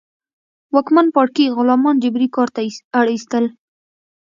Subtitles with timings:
[0.73, 2.61] واکمن پاړکي غلامان جبري کار ته
[2.99, 3.45] اړ اېستل.